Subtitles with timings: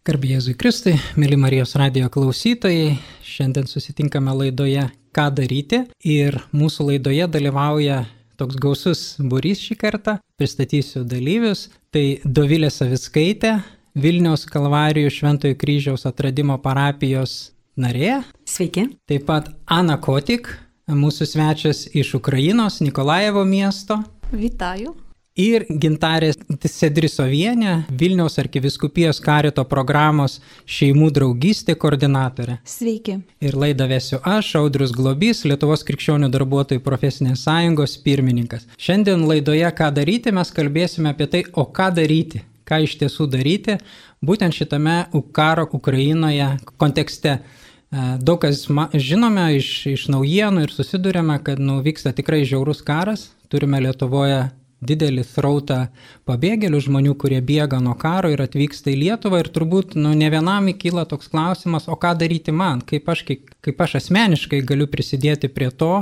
[0.00, 7.26] Garbė Jėzui Kristui, mėly Marijos radio klausytojai, šiandien susitinkame laidoje Ką daryti ir mūsų laidoje
[7.28, 7.98] dalyvauja
[8.40, 13.58] toks gausus burys šį kartą, pristatysiu dalyvius, tai Dovilė Saviskaitė,
[13.92, 18.22] Vilniaus Kalvarijų Šventojo kryžiaus atradimo parapijos narė.
[18.48, 18.86] Sveiki.
[19.04, 20.48] Taip pat Ana Kotik,
[20.88, 24.00] mūsų svečias iš Ukrainos, Nikolaevo miesto.
[24.32, 24.96] Vitaju.
[25.40, 26.34] Ir gintarė
[26.68, 30.34] Sedrisovienė, Vilniaus arkiviskupijos karito programos
[30.68, 32.58] šeimų draugystė koordinatorė.
[32.68, 33.16] Sveiki.
[33.40, 38.68] Ir laidą vesiu aš, Audrius Globys, Lietuvos krikščionių darbuotojų profesinės sąjungos pirmininkas.
[38.76, 43.78] Šiandien laidoje Ką daryti mes kalbėsime apie tai, o ką daryti, ką iš tiesų daryti,
[44.20, 47.38] būtent šitame karo Ukrainoje kontekste.
[47.40, 53.30] E, Daug kas žinome iš, iš naujienų ir susidurėme, kad nu, vyksta tikrai žiaurus karas.
[53.50, 55.80] Turime Lietuvoje didelį srautą
[56.28, 60.70] pabėgėlių žmonių, kurie bėga nuo karo ir atvyksta į Lietuvą ir turbūt nu, ne vienam
[60.72, 65.50] įkyla toks klausimas, o ką daryti man, kaip aš, kaip, kaip aš asmeniškai galiu prisidėti
[65.52, 65.92] prie to,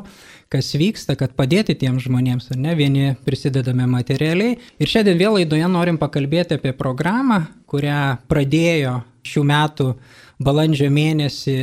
[0.53, 4.56] kas vyksta, kad padėti tiems žmonėms, ar ne, vieni prisidedame materialiai.
[4.79, 9.93] Ir šiandien vėl laidoje norim pakalbėti apie programą, kurią pradėjo šių metų
[10.43, 11.59] balandžio mėnesį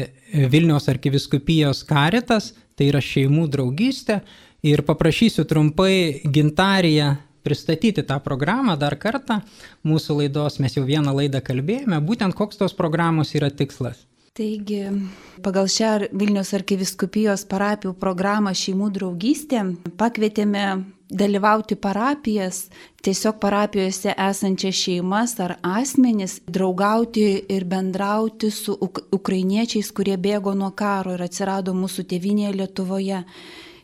[0.52, 4.20] Vilniaus arkiviskupijos karitas, tai yra šeimų draugystė.
[4.66, 7.14] Ir paprašysiu trumpai gintariją
[7.46, 9.44] pristatyti tą programą dar kartą.
[9.86, 14.02] Mūsų laidos mes jau vieną laidą kalbėjome, būtent koks tos programos yra tikslas.
[14.36, 14.82] Taigi,
[15.46, 19.62] pagal šią Vilnius arkiviskupijos parapijų programą Šeimų draugystė
[20.02, 20.66] pakvietėme
[21.08, 22.66] dalyvauti parapijas,
[23.06, 30.74] tiesiog parapijose esančias šeimas ar asmenis, draugauti ir bendrauti su uk ukrainiečiais, kurie bėgo nuo
[30.76, 33.22] karo ir atsirado mūsų tėvinėje Lietuvoje.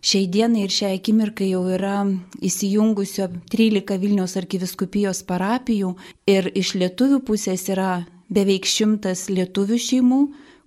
[0.02, 2.00] Šiai dienai ir šiai akimirkai jau yra
[2.42, 5.92] įsijungusio 13 Vilniaus arkiviskupijos parapijų
[6.26, 8.00] ir iš lietuvių pusės yra
[8.34, 10.22] beveik šimtas lietuvių šeimų,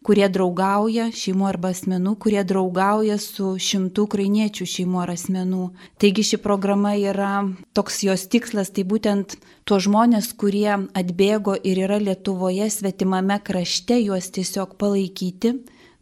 [0.06, 5.64] kurie draugauja, šeimų arba asmenų, kurie draugauja su šimtu ukrainiečių šeimų ar asmenų.
[5.98, 7.32] Taigi ši programa yra
[7.74, 9.34] toks jos tikslas, tai būtent
[9.66, 15.56] tuos žmonės, kurie atbėgo ir yra Lietuvoje svetimame krašte, juos tiesiog palaikyti,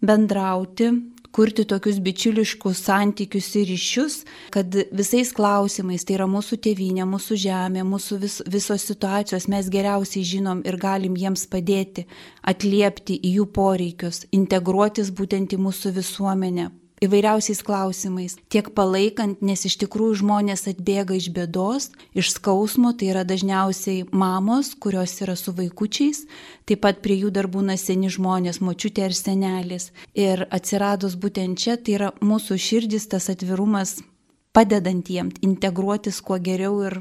[0.05, 0.93] bendrauti,
[1.33, 4.19] kurti tokius bičiuliškus santykius ir ryšius,
[4.55, 10.27] kad visais klausimais, tai yra mūsų tėvynė, mūsų žemė, mūsų vis, visos situacijos mes geriausiai
[10.35, 12.07] žinom ir galim jiems padėti,
[12.43, 16.71] atliepti į jų poreikius, integruotis būtent į mūsų visuomenę.
[17.03, 23.25] Įvairiausiais klausimais, tiek palaikant, nes iš tikrųjų žmonės atbėga iš bėdos, iš skausmo, tai yra
[23.27, 26.23] dažniausiai mamos, kurios yra su vaikučiais,
[26.63, 29.91] taip pat prie jų dar būna seni žmonės, močiutė ar senelis.
[30.15, 33.99] Ir atsiradus būtent čia, tai yra mūsų širdis, tas atvirumas
[34.55, 37.01] padedant jiems integruotis kuo geriau ir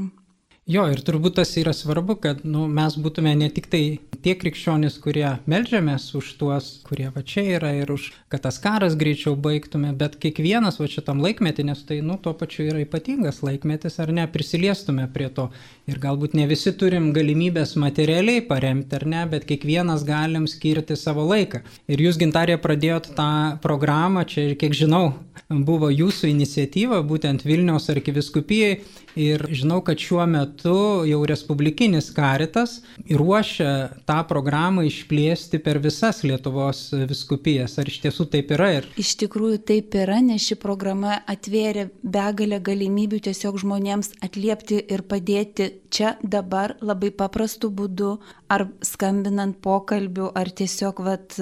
[0.71, 3.81] Jo, ir turbūt tas yra svarbu, kad nu, mes būtume ne tik tai
[4.23, 8.95] tie krikščionys, kurie melžiamės už tuos, kurie va čia yra ir už, kad tas karas
[8.99, 13.99] greičiau baigtume, bet kiekvienas va šitam laikmetį, nes tai nu, tuo pačiu yra ypatingas laikmetis,
[13.99, 15.49] ar ne, prisiliestume prie to.
[15.91, 21.25] Ir galbūt ne visi turim galimybės materialiai paremti, ar ne, bet kiekvienas galim skirti savo
[21.27, 21.59] laiką.
[21.91, 23.31] Ir jūs, gintarė, pradėjot tą
[23.63, 25.09] programą, čia, kiek žinau,
[25.51, 28.79] buvo jūsų iniciatyva, būtent Vilniaus arkiviskupijai.
[29.19, 32.77] Ir žinau, kad šiuo metu jau Respublikinis karitas
[33.09, 37.75] ruošia tą programą išplėsti per visas Lietuvos viskupijas.
[37.81, 38.69] Ar iš tiesų taip yra?
[38.79, 38.87] Ir...
[38.95, 45.73] Iš tikrųjų taip yra, nes ši programa atvėrė begalę galimybių tiesiog žmonėms atliepti ir padėti
[45.91, 48.15] čia dabar labai paprastu būdu,
[48.51, 51.37] ar skambinant pokalbių, ar tiesiog vat,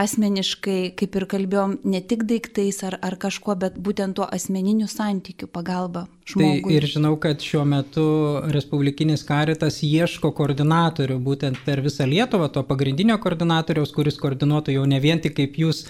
[0.00, 5.48] asmeniškai, kaip ir kalbėjom, ne tik daiktais ar, ar kažkuo, bet būtent tuo asmeniniu santykiu
[5.50, 6.06] pagalba.
[6.24, 6.62] Žmogui.
[6.64, 8.04] Tai ir žinau, kad šiuo metu
[8.52, 15.00] Respublikinis karitas ieško koordinatorių būtent per visą Lietuvą, to pagrindinio koordinatoriaus, kuris koordinuotų jau ne
[15.04, 15.82] vien tik kaip jūs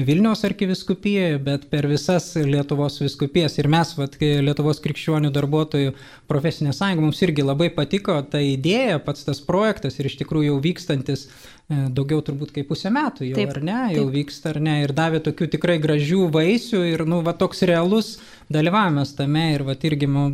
[0.00, 3.58] Vilniaus arkiviskupijoje, bet per visas Lietuvos viskupijas.
[3.60, 5.92] Ir mes, vat, Lietuvos krikščionių darbuotojų
[6.30, 10.60] profesinė sąjunga, mums irgi labai patiko ta idėja, pats tas projektas ir iš tikrųjų jau
[10.64, 11.26] vykstantis
[11.72, 14.14] daugiau turbūt kaip pusę metų jau, Taip, ar ne, jau taip.
[14.16, 18.16] vyksta ar ne, ir davė tokių tikrai gražių vaisių ir, nu, va toks realus
[18.52, 20.24] dalyvavimas tame ir va irgi mu,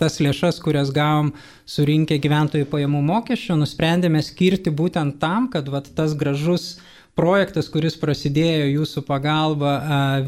[0.00, 1.32] tas lėšas, kurias gavom
[1.68, 6.78] surinkę gyventojų pajamų mokesčių, nusprendėme skirti būtent tam, kad va tas gražus
[7.18, 9.72] projektas, kuris prasidėjo jūsų pagalba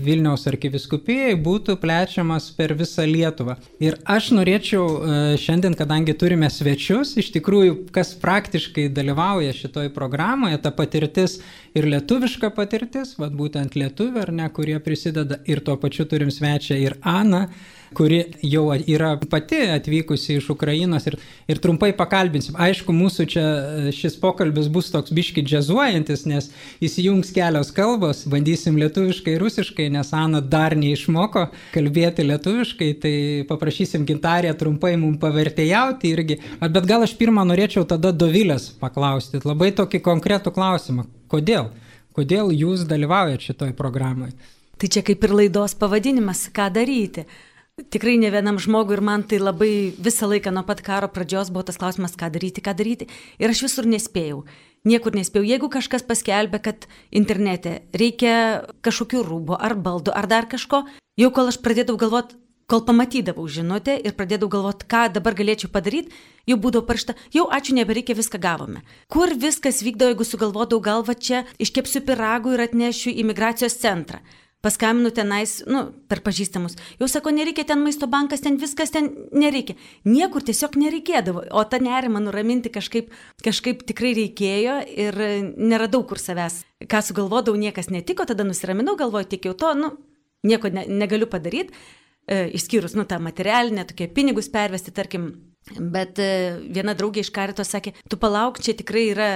[0.03, 3.57] Vilniaus arkiviskupijai, būtų plečiamas per visą Lietuvą.
[3.83, 10.75] Ir aš norėčiau šiandien, kadangi turime svečius, iš tikrųjų, kas praktiškai dalyvauja šitoj programoje, ta
[10.75, 11.41] patirtis
[11.79, 16.81] ir lietuviška patirtis, vad būtent lietuvių ar ne, kurie prisideda ir tuo pačiu turim svečią
[16.81, 17.47] ir Aną
[17.95, 21.17] kuri jau yra pati atvykusi iš Ukrainos ir,
[21.49, 22.57] ir trumpai pakalbinsim.
[22.61, 26.51] Aišku, mūsų čia e, šis pokalbis bus toks biški džiazuojantis, nes
[26.85, 33.15] įsijungs kelios kalbos, bandysim lietuviškai rusiškai, nes Ana dar neišmoko kalbėti lietuviškai, tai
[33.49, 36.39] paprašysim gintarę trumpai mums pavertėjauti irgi.
[36.63, 41.09] Bet gal aš pirmą norėčiau tada Dovilės paklausti, labai tokį konkretų klausimą.
[41.33, 41.71] Kodėl?
[42.13, 44.35] Kodėl jūs dalyvaujate šitoj programai?
[44.77, 47.25] Tai čia kaip ir laidos pavadinimas, ką daryti.
[47.93, 51.65] Tikrai ne vienam žmogui ir man tai labai visą laiką nuo pat karo pradžios buvo
[51.71, 53.09] tas klausimas, ką daryti, ką daryti.
[53.41, 54.43] Ir aš visur nespėjau.
[54.85, 55.47] Niekur nespėjau.
[55.49, 56.85] Jeigu kažkas paskelbė, kad
[57.15, 60.83] internete reikia kažkokių rūbų ar baldų ar dar kažko,
[61.17, 62.37] jau kol aš pradėdavau galvoti,
[62.73, 66.15] kol pamatydavau žinutę ir pradėdavau galvoti, ką dabar galėčiau padaryti,
[66.49, 68.81] jau būdavo parašta, jau ačiū, nebereikia, viską gavome.
[69.13, 74.23] Kur viskas vykdavo, jeigu sugalvodavau galvą čia, iškepsiu piragų ir atnešiu į migracijos centrą
[74.63, 76.77] paskambinu tenais, nu, per pažįstamus.
[77.01, 79.75] Jau sako, nereikia ten maisto bankas, ten viskas ten nereikia.
[80.07, 81.43] Niekur tiesiog nereikėdavo.
[81.51, 83.11] O tą nerimą nuraminti kažkaip,
[83.43, 85.19] kažkaip tikrai reikėjo ir
[85.59, 86.61] neradau kur savęs.
[86.87, 89.91] Ką sugalvodavau, niekas netiko, tada nusiraminau, galvoju, tik jau to, nu,
[90.47, 91.75] nieko ne, negaliu padaryti.
[92.27, 95.33] E, išskyrus, nu, tą materialinę, tokie pinigus pervesti, tarkim,
[95.79, 99.29] Bet e, viena draugė iš karito sakė, tu palauk, čia tikrai yra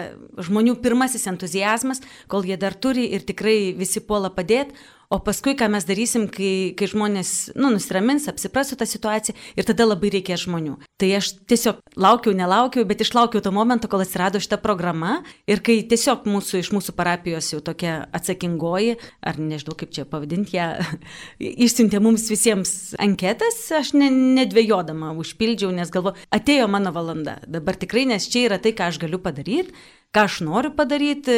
[0.43, 4.75] žmonių pirmasis entuzijazmas, kol jie dar turi ir tikrai visi puola padėti,
[5.11, 9.67] O paskui, ką mes darysim, kai, kai žmonės, nu, nusiramins, apsipras su tą situaciją ir
[9.69, 10.81] tada labai reikės žmonių.
[10.99, 15.79] Tai aš tiesiog laukiau, nelaukiau, bet išlaukiau to momento, kol atsirado šita programa ir kai
[15.87, 20.73] tiesiog mūsų, iš mūsų parapijos jau tokia atsakingoji, ar nežinau kaip čia pavadinti ją,
[21.67, 27.39] išsiuntė mums visiems anketas, aš ne, nedvėjodama užpildžiau, nes galvo, atėjo mano valanda.
[27.47, 29.71] Dabar tikrai, nes čia yra tai, ką aš galiu padaryti,
[30.11, 31.37] ką aš noriu padaryti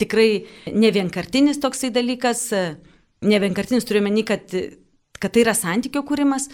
[0.00, 2.48] tikrai ne vienkartinis toksai dalykas,
[3.20, 4.52] ne vienkartinis turiu meni, kad,
[5.20, 6.50] kad tai yra santykio kūrimas.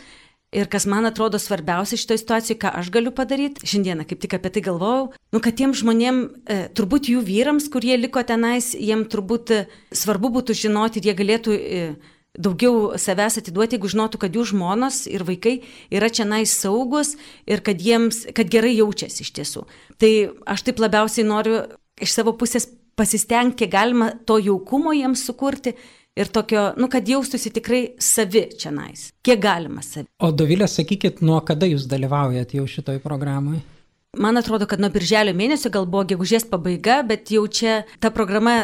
[0.54, 4.52] Ir kas man atrodo svarbiausia šitoje situacijoje, ką aš galiu padaryti, šiandieną kaip tik apie
[4.54, 9.52] tai galvojau, nu, kad tiem žmonėm, e, turbūt jų vyrams, kurie liko tenais, jiem turbūt
[9.52, 9.58] e,
[9.90, 11.82] svarbu būtų žinoti ir jie galėtų e,
[12.38, 15.58] daugiau savęs atiduoti, jeigu žinotų, kad jų žmonos ir vaikai
[15.90, 17.16] yra čia nais saugus
[17.48, 19.66] ir kad jiems, kad gerai jaučiasi iš tiesų.
[19.98, 20.12] Tai
[20.46, 21.64] aš taip labiausiai noriu
[22.00, 25.74] iš savo pusės pasistengti, kiek galima to jaukumo jiems sukurti
[26.16, 29.10] ir tokio, nu, kad jaustųsi tikrai savi čia nais.
[29.24, 30.08] Kiek galima savi.
[30.24, 33.60] O Dovilė, sakykit, nuo kada jūs dalyvaujat jau šitoj programai?
[34.16, 38.62] Man atrodo, kad nuo birželio mėnesio gal buvo gegužės pabaiga, bet jau čia ta programa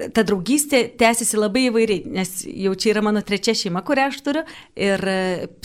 [0.00, 4.42] ta draugystė tęsiasi labai įvairiai, nes jau čia yra mano trečia šeima, kurią aš turiu.
[4.72, 5.16] Ir e,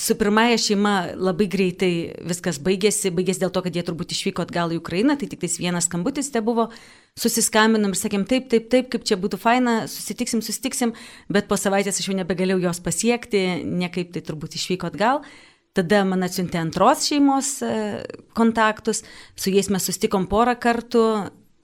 [0.04, 1.92] su pirmąja šeima labai greitai
[2.28, 5.56] viskas baigėsi, baigėsi dėl to, kad jie turbūt išvyko atgal į Ukrainą, tai tik tais
[5.62, 6.68] vienas skambutis te buvo,
[7.16, 10.92] susiskambinam ir sakėm taip, taip, taip, kaip čia būtų faina, susitiksim, susitiksim,
[11.32, 15.24] bet po savaitės aš jau nebegalėjau jos pasiekti, niekaip tai turbūt išvyko atgal.
[15.78, 17.74] Tada man atsiuntė antros šeimos e,
[18.36, 19.06] kontaktus,
[19.40, 21.08] su jais mes sustikom porą kartų,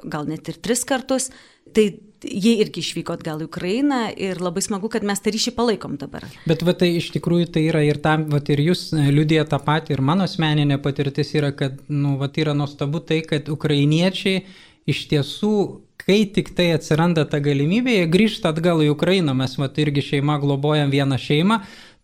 [0.07, 1.31] gal net ir tris kartus.
[1.74, 1.88] Tai
[2.24, 6.25] jie irgi išvyko atgal į Ukrainą ir labai smagu, kad mes tą ryšį palaikom dabar.
[6.50, 9.62] Bet va, tai iš tikrųjų tai yra ir tam, va, ir jūs e, liudėte tą
[9.64, 14.46] patį, ir mano asmeninė patirtis yra, kad, nu, va, yra nuostabu tai, kad ukrainiečiai
[14.90, 15.56] iš tiesų
[16.04, 19.36] kai tik tai atsiranda ta galimybė, jie grįžta atgal į Ukrainą.
[19.38, 21.62] Mes vat irgi šeima globojam vieną šeimą,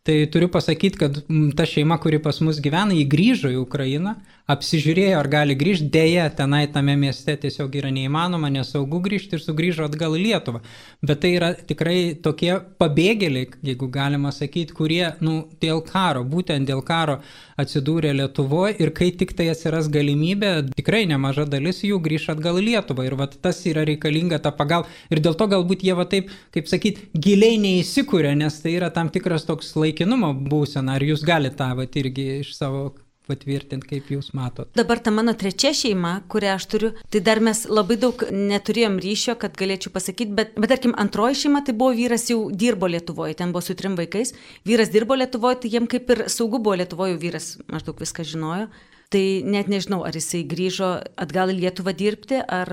[0.10, 1.22] tai turiu pasakyti, kad
[1.56, 4.16] ta šeima, kuri pas mus gyvena, jį grįžo į Ukrainą,
[4.50, 9.86] apsižiūrėjo, ar gali grįžti, dėja, tenai tame mieste tiesiog yra neįmanoma, nesaugu grįžti ir sugrįžo
[9.86, 10.64] atgal į Lietuvą.
[11.06, 16.82] Bet tai yra tikrai tokie pabėgėliai, jeigu galima sakyti, kurie, nu, dėl karo, būtent dėl
[16.86, 17.20] karo
[17.62, 22.66] atsidūrė Lietuvoje ir kai tik tai atsiras galimybė, tikrai nemaža dalis jų grįž atgal į
[22.72, 23.06] Lietuvą.
[23.06, 24.90] Ir vat, tas yra reikalinga ta pagalba.
[25.14, 29.14] Ir dėl to galbūt jie va taip, kaip sakyti, giliai neįsikūrė, nes tai yra tam
[29.14, 30.96] tikras toks laikinumo būsena.
[30.96, 32.96] Ar jūs galite tą vat irgi iš savo
[33.30, 34.72] patvirtinti, kaip jūs matot.
[34.74, 39.36] Dabar ta mano trečia šeima, kurią aš turiu, tai dar mes labai daug neturėjom ryšio,
[39.38, 43.54] kad galėčiau pasakyti, bet, bet tarkim, antroji šeima, tai buvo vyras jau dirbo Lietuvoje, ten
[43.54, 44.34] buvo su trim vaikais,
[44.66, 48.66] vyras dirbo Lietuvoje, tai jiem kaip ir saugu buvo Lietuvoje, vyras maždaug viską žinojo.
[49.10, 50.88] Tai net nežinau, ar jisai grįžo
[51.18, 52.70] atgal į Lietuvą dirbti, ar,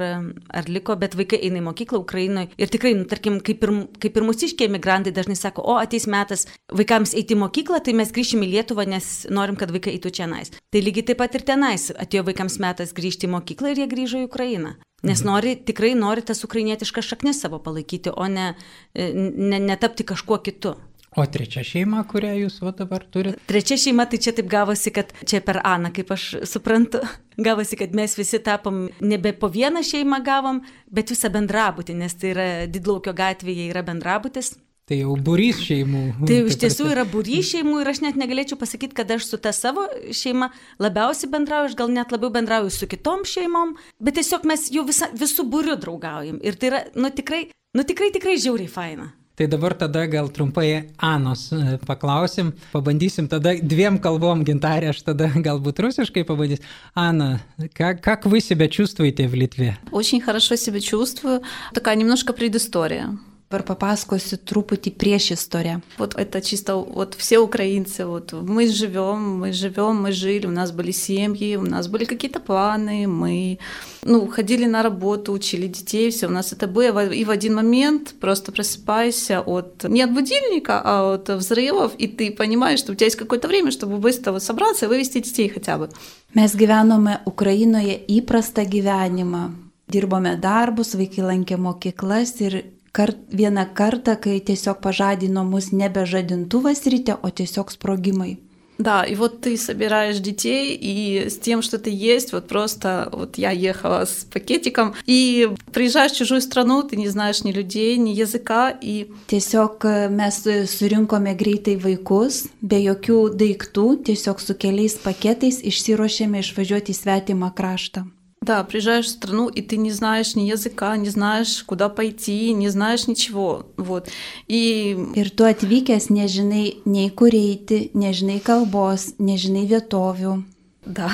[0.53, 2.51] ar liko, bet vaikai eina į mokyklą Ukrainoje.
[2.61, 6.45] Ir tikrai, nu, tarkim, kaip ir, kaip ir mūsiškiai emigrantai dažnai sako, o ateis metas
[6.69, 10.29] vaikams eiti į mokyklą, tai mes grįšim į Lietuvą, nes norim, kad vaikai eitų čia
[10.29, 10.53] nais.
[10.53, 14.21] Tai lygiai taip pat ir tenais atėjo vaikams metas grįžti į mokyklą ir jie grįžo
[14.21, 14.75] į Ukrainą.
[15.07, 18.53] Nes nori, tikrai nori tas ukrainietiškas šaknis savo palaikyti, o ne,
[18.93, 20.75] ne, netapti kažkuo kitu.
[21.17, 23.41] O trečia šeima, kurią jūs va dabar turite?
[23.49, 27.01] Trečia šeima, tai čia taip gavosi, kad čia per Aną, kaip aš suprantu,
[27.47, 30.61] gavosi, kad mes visi tapom nebe po vieną šeimą gavom,
[30.93, 34.59] bet visą bendrabutį, nes tai yra Didlaukio gatvėje yra bendrabutis.
[34.87, 36.05] Tai jau būrys šeimų.
[36.29, 39.51] Tai iš tiesų yra būrys šeimų ir aš net negalėčiau pasakyti, kad aš su ta
[39.57, 44.69] savo šeima labiausiai bendrauju, aš gal net labiau bendrauju su kitom šeimom, bet tiesiog mes
[44.71, 46.39] jau visa, visų būrių draugaujam.
[46.45, 49.15] Ir tai yra, nu tikrai, nu tikrai, tikrai žiauriai faina.
[49.36, 55.32] Tai dabar tada gal trumpai Anos e, paklausim, pabandysim tada dviem kalbом gintarė, aš tada
[55.48, 56.62] galbūt rusiškai пабандюсь.
[56.94, 57.42] Анна,
[57.74, 59.78] как, как вы себя чувствуете в Литве?
[59.92, 61.42] Очень хорошо себя чувствую.
[61.74, 63.18] Такая немножко предыстория.
[63.57, 65.81] Dabar papasakosiu truputį prieš istoriją.
[65.97, 70.73] Вот это чисто вот все украинцы, вот мы живем, мы живем, мы жили, у нас
[70.73, 73.59] были семьи, у нас были какие-то планы, мы
[74.03, 77.07] ну, ходили на работу, учили детей, все у нас это было.
[77.09, 82.31] И в один момент просто просыпаешься от не от будильника, а от взрывов, и ты
[82.31, 85.89] понимаешь, что у тебя есть какое-то время, чтобы быстро собраться и вывести детей хотя бы.
[86.35, 89.51] Mes gyvenome Ukrainoje įprastą gyvenimą.
[89.89, 96.86] Dirbome darbus, vaikai lankė mokyklas ir kart, vieną kartą, kai tiesiog pažadino mus nebe žadintuvas
[96.88, 98.38] ryte, o tiesiog sprogimai.
[98.82, 103.38] Да, и вот ты собираешь детей, и с тем, что ты есть, вот просто вот
[103.38, 108.10] я ехала с пакетиком, и приезжаешь в чужую страну, ты не знаешь ни людей, ни
[108.10, 109.12] языка, и...
[109.28, 116.98] Tiesiog mes surinkome greitai vaikus, be jokių daiktų, tiesiog su keliais paketais išsiruošėme išvažiuoti į
[116.98, 118.08] svetimą kraštą.
[118.47, 122.69] Да, приезжаешь в страну, и ты не знаешь ни языка, не знаешь, куда пойти, не
[122.69, 123.67] знаешь ничего.
[123.77, 124.09] Вот.
[124.47, 124.97] И...
[125.17, 130.45] Ir tu atvykęs nežinai nei kur eiti, nežinai kalbos, nežinai vietovių.
[130.87, 131.11] Да.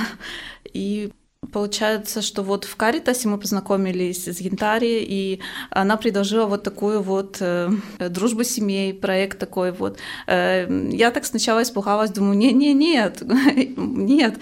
[0.75, 1.11] И
[1.53, 7.39] Получается, что вот в Каритасе мы познакомились с Гентарией, и она предложила вот такую вот
[7.41, 9.99] э, дружбу семей, проект такой вот.
[10.29, 13.23] Э, я так сначала испугалась, думаю, не-не-нет,
[13.77, 14.39] нет.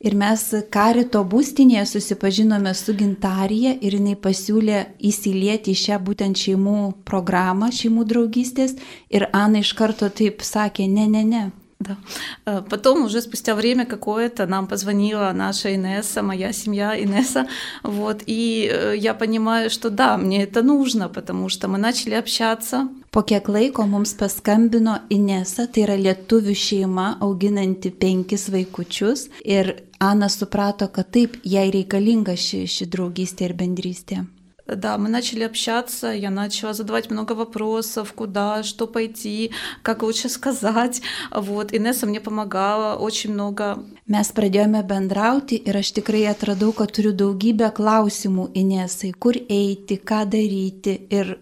[0.00, 0.42] Ir mes
[0.72, 4.78] karito būstinėje susipažinome su gintarija ir jinai pasiūlė
[5.10, 8.78] įsilieti į šią būtent šeimų programą, šeimų draugystės.
[9.12, 11.42] Ir Ana iš karto taip sakė, ne, ne, ne.
[11.79, 11.97] Да.
[12.69, 17.47] Потом уже спустя время какое-то нам позвонила наша Инесса, моя семья Инесса,
[17.83, 22.87] вот, и я понимаю, что да, мне это нужно, потому что мы начали общаться.
[23.11, 30.27] Po kiek laiko mums paskambino Inesa, tai yra lietuvių šeima auginanti penkis vaikučius ir Ana
[30.29, 34.25] suprato, kad taip, jai reikalinga ši, ši draugystė ir bendrystė.
[34.76, 39.50] Да, мы начали общаться, я начала задавать много вопросов, куда, что пойти,
[39.82, 41.02] как лучше сказать.
[41.30, 43.84] Вот, Инесса мне помогала очень много.
[44.10, 50.24] Mes pradėjome bendrauti ir aš tikrai atradau, kad turiu daugybę klausimų Inesai, kur eiti, ką
[50.26, 51.38] daryti ir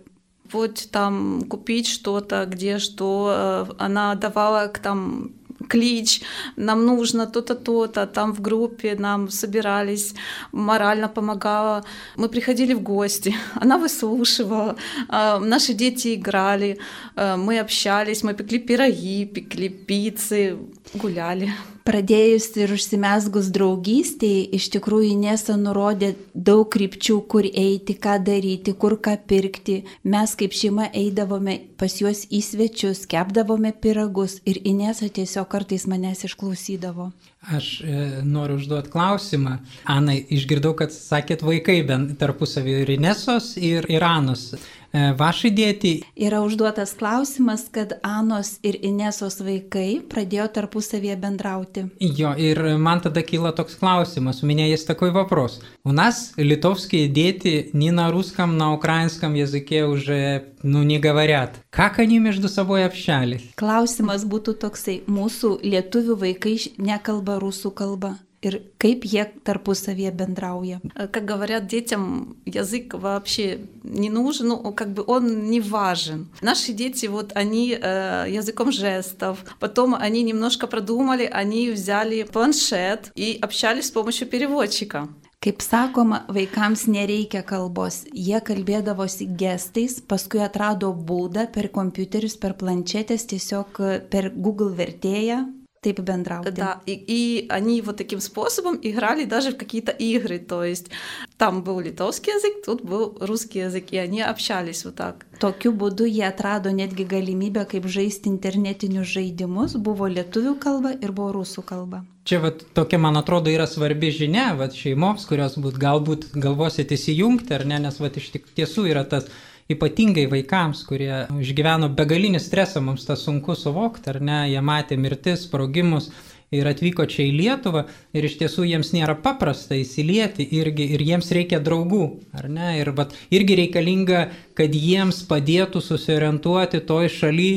[0.52, 3.68] вот там купить что-то, где что.
[3.78, 5.32] Она давала там
[5.68, 6.22] клич,
[6.56, 10.14] нам нужно то-то, то-то, там в группе нам собирались,
[10.52, 11.84] морально помогала.
[12.16, 14.76] Мы приходили в гости, она выслушивала,
[15.08, 16.78] наши дети играли,
[17.16, 20.58] мы общались, мы пекли пироги, пекли пиццы,
[20.94, 21.52] гуляли.
[21.88, 28.98] Pradėjus ir užsimesgus draugystėje, iš tikrųjų Nesa nurodė daug krypčių, kur eiti, ką daryti, kur
[29.00, 29.78] ką pirkti.
[30.04, 36.26] Mes kaip šeima eidavome pas juos į svečius, kepdavome piragus ir Inesa tiesiog kartais manęs
[36.28, 37.08] išklausydavo.
[37.56, 39.56] Aš e, noriu užduoti klausimą.
[39.88, 44.50] Ana, išgirdau, kad sakėt vaikai bent tarpusavį ir Inesos, ir Iranos
[44.93, 45.91] Vašai dėti.
[46.13, 51.87] Yra užduotas klausimas, kad Anos ir Inesos vaikai pradėjo tarpusavėje bendrauти.
[51.97, 54.43] Jo, ir man tada kyla toks klausimas.
[54.43, 55.61] У меня есть такой вопрос.
[55.83, 61.55] У нас литовские дети ни на русском, на украинском языке уже, ну, не говорят.
[61.71, 63.49] Как они между собой общались?
[63.55, 65.01] Klausimas būtų toksai.
[65.07, 68.19] Mūsų lietuvių vaikai nekalba rusų kalba.
[68.43, 70.79] ir kaip jie tarpusavėje bendrauja.
[71.11, 76.29] Как говорят детям, язык вообще не нужен, ну, как бы он не важен.
[76.41, 83.39] Наши дети, вот они э, языком жестов, потом они немножко продумали, они взяли планшет и
[83.41, 85.07] общались с помощью переводчика.
[85.43, 93.27] Kaip sakoma, vaikams nereikia kalbos, jie kalbėdavosi gestais, paskui atrado būdą per kompiuterius, per planšetės,
[93.27, 95.41] tiesiog per Google vertėją
[95.83, 96.51] Taip benдрауti.
[96.51, 100.89] Да, и, и они вот таким способом играли даже в какие-то игры, то есть
[101.37, 105.25] там был литовский язык, тут был русский язык, и они общались вот так.
[105.39, 111.33] Tokiu būdu jie atrado netgi galimybę, kaip žaisti internetinius žaidimus, buvo lietuvių kalba ir buvo
[111.35, 112.05] rusų kalba.
[112.23, 117.51] Čia vat, tokia, man atrodo, yra svarbi žinia vat, šeimoms, kurios būt, galbūt galvosit įsijungti,
[117.51, 119.27] ar ne, nes vat, iš tik tiesų yra tas
[119.68, 125.44] ypatingai vaikams, kurie išgyveno begalinį stresą, mums tą sunku suvokti, ar ne, jie matė mirtis,
[125.44, 126.08] sprogimus
[126.54, 127.82] ir atvyko čia į Lietuvą
[128.16, 132.92] ir iš tiesų jiems nėra paprasta įsilieti irgi ir jiems reikia draugų, ar ne, ir
[132.96, 134.22] vat, irgi reikalinga,
[134.56, 137.52] kad jiems padėtų susiorientuoti toj šaly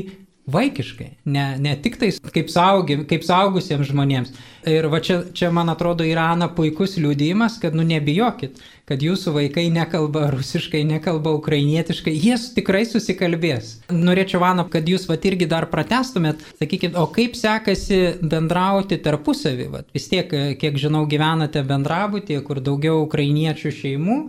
[0.50, 4.32] vaikiškai, ne, ne tik tai kaip, saugi, kaip saugusiems žmonėms.
[4.70, 9.36] Ir va čia, čia, man atrodo, yra Ana puikus liūdėjimas, kad nu nebijokit, kad jūsų
[9.38, 13.76] vaikai nekalba rusiškai, nekalba ukrainietiškai, jie tikrai susikalbės.
[13.94, 19.84] Norėčiau, Ana, kad jūs va irgi dar pratestumėt, sakykit, o kaip sekasi bendrauti tarpusavį, va,
[19.94, 24.24] vis tiek, kiek žinau, gyvenate bendrabutėje, kur daugiau ukrainiečių šeimų,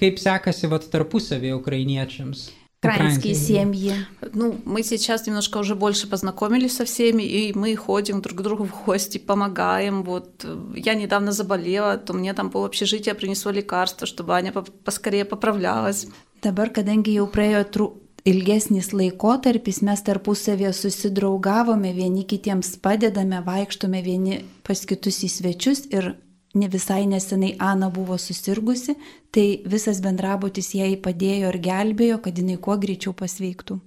[0.00, 2.50] kaip sekasi va tarpusavį ukrainiečiams
[2.83, 3.93] Украинские семьи.
[4.33, 8.63] Ну, мы сейчас немножко уже больше познакомились со всеми, и мы ходим друг к другу
[8.63, 10.03] в гости, помогаем.
[10.03, 10.43] Вот
[10.75, 16.07] я недавно заболела, то мне там по общежития принесло лекарство, чтобы Аня поскорее поправлялась.
[16.41, 17.85] Dabar, kadangi jau praėjo tru,
[18.25, 26.15] ilgesnis laikotarpis, mes tarpusavėje susidraugavome, vieni kitiems padedame, vaikštome vieni pas kitus į svečius ir
[26.55, 28.95] ne visai nesenai Ana buvo susirgusi,
[29.31, 33.79] tai visas bendrabutis jai падėjo ir gelбėjo, kad jinai kuo гречу посвейкту.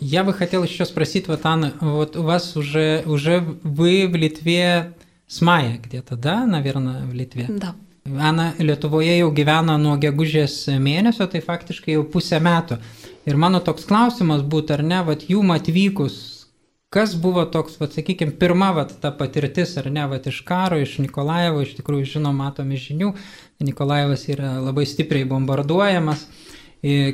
[0.00, 4.94] Я бы хотел еще спросить, вот, Анна, вот у вас уже, уже вы в Литве
[5.28, 7.46] с мая где-то, да, наверное, в Литве?
[7.48, 7.74] Да.
[8.04, 12.80] Ana Lietuvoje jau gyvena nuo gegužės mėnesio, tai faktiškai jau pusę metų.
[13.30, 16.35] Ir mano toks klausimas būtų, ar ne, vad jum atvykus
[16.96, 20.98] Kas buvo toks, vat, sakykime, pirma vat, ta patirtis, ar ne, vat, iš karo, iš
[21.00, 23.14] Nikolaevo, iš tikrųjų žinom, matome žinių,
[23.64, 26.26] Nikolaevas yra labai stipriai bombarduojamas.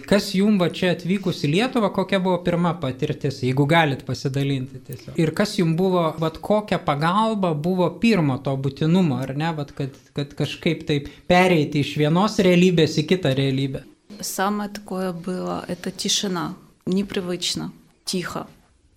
[0.08, 5.14] Kas jums va čia atvykus į Lietuvą, kokia buvo pirma patirtis, jeigu galit pasidalinti tiesiog.
[5.20, 9.94] Ir kas jums buvo, vat, kokia pagalba buvo pirmo to būtinumo, ar ne, vat, kad,
[10.16, 13.84] kad kažkaip taip pereiti iš vienos realybės į kitą realybę.
[14.20, 16.56] Самое такое было, это тишина,
[16.86, 17.70] непривычно,
[18.04, 18.48] тихо.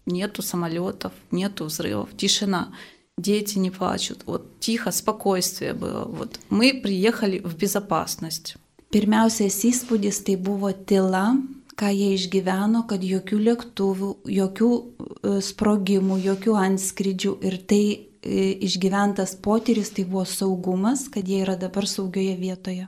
[0.05, 2.73] нету самолетов, нету взрывов, тишина.
[3.17, 4.23] Дети не плачут.
[4.25, 6.05] Вот тихо, спокойствие было.
[6.05, 8.55] Вот мы приехали в безопасность.
[8.91, 11.37] Pirmiausias įspūdis tai buvo tyla,
[11.79, 14.71] ką jie išgyveno, kad jokių lėktuvų, jokių
[15.47, 17.83] sprogimų, jokių antskrydžių ir tai
[18.67, 22.87] išgyventas potyris tai buvo saugumas, kad jie yra dabar saugioje vietoje.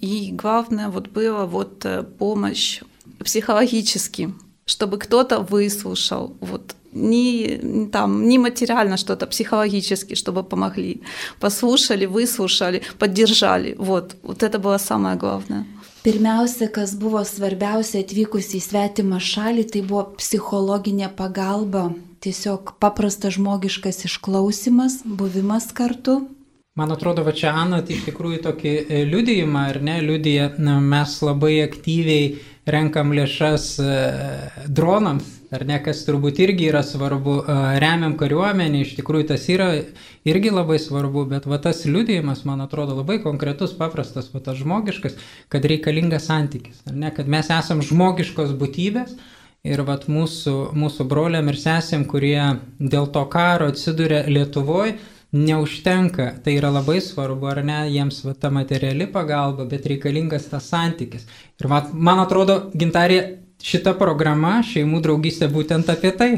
[0.00, 1.86] И главное вот было вот
[2.18, 2.82] помощь
[3.18, 4.32] психологически
[4.68, 11.02] чтобы кто-то выслушал, вот не там не материально что-то, психологически, чтобы помогли,
[11.40, 13.74] послушали, выслушали, поддержали.
[13.78, 15.66] Вот, вот это было самое главное.
[16.04, 24.04] Pirmiausia, kas buvo svarbiausia atvykus į svetimą šalį, tai buvo psichologinė pagalba, tiesiog paprastas žmogiškas
[24.04, 26.26] išklausimas, buvimas kartu.
[26.76, 28.74] Man atrodo, va čia Ana iš tikrųjų tokį
[29.08, 32.34] liudijimą, ar ne, liudija, mes labai aktyviai
[32.73, 33.95] renkam lėšas e,
[34.67, 39.69] dronams, ar ne, kas turbūt irgi yra svarbu, e, remiam kariuomenį, iš tikrųjų tas yra
[40.29, 45.17] irgi labai svarbu, bet va tas liūdėjimas, man atrodo, labai konkretus, paprastas, va tas žmogiškas,
[45.51, 49.17] kad reikalingas santykis, ar ne, kad mes esam žmogiškos būtybės.
[49.67, 52.39] Ir vat mūsų, mūsų broliam ir sesėm, kurie
[52.79, 54.93] dėl to karo atsiduria Lietuvoje,
[55.31, 60.69] neužtenka, tai yra labai svarbu, ar ne, jiems va, ta materiali pagalba, bet reikalingas tas
[60.71, 61.27] santykis.
[61.61, 63.19] Ir va, man atrodo, gintarė
[63.63, 66.29] šita programa šeimų draugystė būtent apie tai.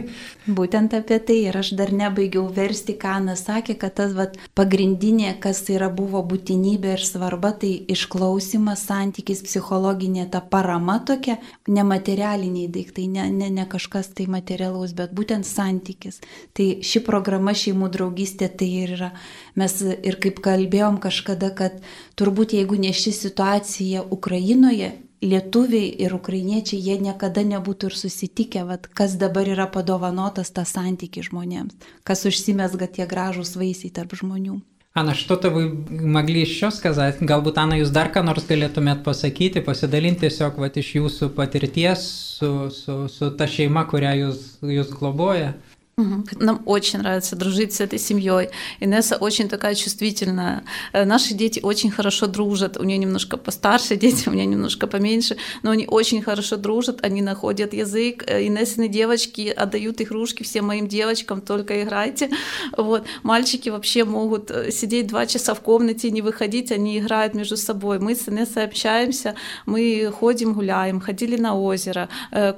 [0.45, 5.35] Būtent apie tai ir aš dar nebaigiau versti, ką Ana sakė, kad tas vat, pagrindinė,
[5.41, 13.07] kas yra buvo būtinybė ir svarba, tai išklausimas, santykis, psichologinė ta parama tokia, nematerialiniai daiktai,
[13.11, 16.21] ne, ne, ne kažkas tai materialaus, bet būtent santykis.
[16.57, 19.11] Tai ši programa šeimų draugystė tai ir yra.
[19.59, 21.79] Mes ir kaip kalbėjom kažkada, kad
[22.19, 28.86] turbūt jeigu ne ši situacija Ukrainoje, lietuviai ir ukrainiečiai, jie niekada nebūtų ir susitikę, vat,
[28.86, 34.60] kas dabar yra padovanotas tas santykis žmonėms, kas užsimesga tie gražūs vaisiai tarp žmonių.
[34.96, 37.20] Ana, что-то вы могли еще сказать?
[37.20, 42.06] Galbūt, Ana, jūs dar ką nors galėtumėt pasakyti, pasidalinti tiesiog vat, iš jūsų patirties
[42.38, 45.52] su, su, su ta šeima, kurią jūs, jūs globoja?
[46.39, 48.49] Нам очень нравится дружить с этой семьей.
[48.79, 50.63] Инесса очень такая чувствительная.
[50.93, 52.77] Э, наши дети очень хорошо дружат.
[52.77, 57.21] У нее немножко постарше дети, у меня немножко поменьше, но они очень хорошо дружат, они
[57.21, 58.23] находят язык.
[58.27, 62.29] Э, Инессины девочки отдают игрушки всем моим девочкам, только играйте.
[62.77, 63.05] Вот.
[63.23, 67.99] Мальчики вообще могут э, сидеть два часа в комнате, не выходить, они играют между собой.
[67.99, 69.35] Мы с Инессой общаемся,
[69.65, 72.09] мы ходим, гуляем, ходили на озеро,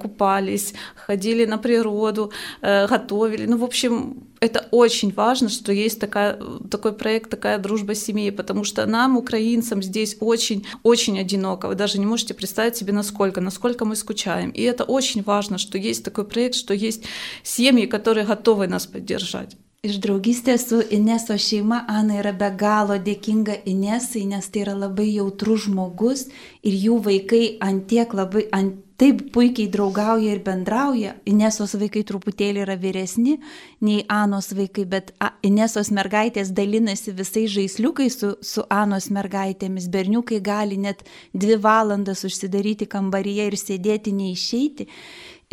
[0.02, 3.50] купались, ходили на природу, готовили готовили.
[3.50, 8.64] Ну, в общем, это очень важно, что есть такая, такой проект, такая дружба семей, потому
[8.64, 11.68] что нам, украинцам, здесь очень-очень одиноко.
[11.68, 14.50] Вы даже не можете представить себе, насколько, насколько мы скучаем.
[14.50, 17.04] И это очень важно, что есть такой проект, что есть
[17.44, 19.56] семьи, которые готовы нас поддержать.
[19.84, 25.10] Iš draugystės su Ineso šeima Ana yra be galo dėkinga Inesai, nes tai yra labai
[25.10, 26.22] jautrus žmogus
[26.64, 31.18] ir jų vaikai antiek labai, ant, taip puikiai draugauja ir bendrauja.
[31.28, 33.36] Inesos vaikai truputėlį yra vyresni
[33.84, 35.12] nei Anos vaikai, bet
[35.44, 39.90] Inesos mergaitės dalinasi visais žaisliukais su, su Anos mergaitėmis.
[39.92, 41.04] Berniukai gali net
[41.36, 44.88] dvi valandas užsidaryti kambaryje ir sėdėti neišeiti.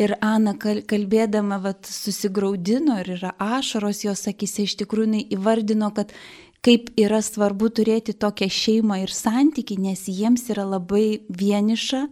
[0.01, 6.15] Ir Ana kalbėdama vat, susigaudino ir yra ašaros jos akise, iš tikrųjų įvardino, kad
[6.63, 12.07] kaip yra svarbu turėti tokią šeimą ir santyki, nes jiems yra labai vieniša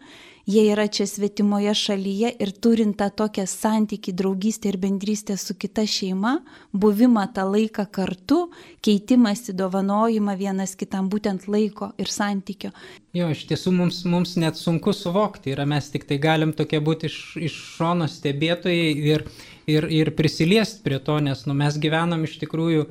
[0.50, 5.86] jie yra čia svetimoje šalyje ir turint tą tokią santyki, draugystę ir bendrystę su kita
[5.86, 6.40] šeima,
[6.74, 8.40] buvimą tą laiką kartu,
[8.82, 12.72] keitimąsi, dovanojimą vienas kitam būtent laiko ir santykio.
[13.14, 17.10] Jo, iš tiesų mums, mums net sunku suvokti, yra mes tik tai galim tokie būti
[17.10, 19.28] iš, iš šono stebėtojai ir,
[19.70, 22.88] ir, ir prisiliest prie to, nes nu, mes gyvenam iš tikrųjų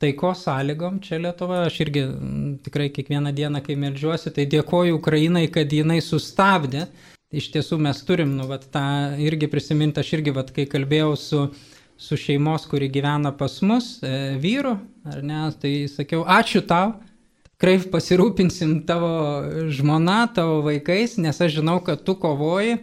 [0.00, 1.66] taikos sąlygom čia Lietuvoje.
[1.68, 6.86] Aš irgi m, tikrai kiekvieną dieną, kai melžiuosi, tai dėkoju Ukrainai, kad jinai sustabdė.
[7.30, 8.82] Iš tiesų mes turim, nu, vat, tą
[9.22, 11.42] irgi prisiminti, aš irgi, vat, kai kalbėjau su,
[12.00, 14.72] su šeimos, kuri gyvena pas mus, e, vyru,
[15.06, 16.96] ar ne, tai sakiau, ačiū tau,
[17.52, 19.12] tikrai pasirūpinsim tavo
[19.70, 22.80] žmona, tavo vaikais, nes aš žinau, kad tu kovoji,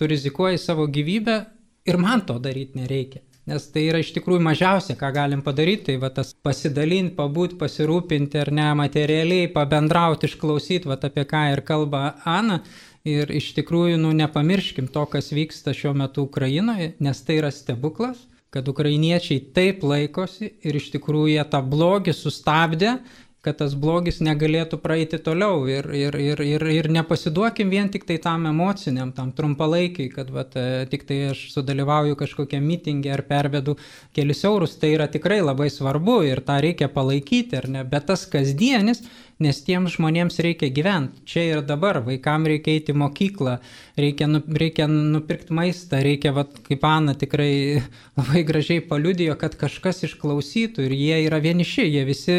[0.00, 1.42] tu rizikuoji savo gyvybę
[1.84, 3.20] ir man to daryti nereikia.
[3.50, 8.38] Nes tai yra iš tikrųjų mažiausia, ką galim padaryti, tai va tas pasidalinti, pabūti, pasirūpinti
[8.38, 12.60] ar ne materialiai, pabendrauti, išklausyti, va apie ką ir kalba Ana.
[13.02, 18.20] Ir iš tikrųjų, nu, nepamirškim to, kas vyksta šiuo metu Ukrainoje, nes tai yra stebuklas,
[18.54, 22.98] kad ukrainiečiai taip laikosi ir iš tikrųjų jie tą blogį sustabdė
[23.42, 28.20] kad tas blogis negalėtų praeiti toliau ir, ir, ir, ir, ir nepasiduokim vien tik tai
[28.22, 33.74] tam emociniam, tam trumpalaikiai, kad vat, e, tik tai aš sudalyvauju kažkokiam mitingė ar pervedu
[34.14, 38.22] kelius eurus, tai yra tikrai labai svarbu ir tą reikia palaikyti, ar ne, bet tas
[38.30, 39.02] kasdienis,
[39.42, 41.24] nes tiems žmonėms reikia gyventi.
[41.26, 43.56] Čia ir dabar, vaikams reikia eiti į mokyklą,
[43.98, 47.82] reikia, nu, reikia nupirkti maistą, reikia, vat, kaip Ana tikrai
[48.20, 52.38] labai gražiai paliudijo, kad kažkas išklausytų ir jie yra vieniši, jie visi